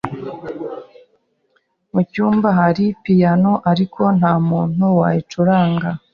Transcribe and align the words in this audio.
Mucyumba 1.93 2.49
hari 2.59 2.85
piyano, 3.03 3.51
ariko 3.71 4.01
ntamuntu 4.17 4.83
wayicurangaga. 4.99 5.89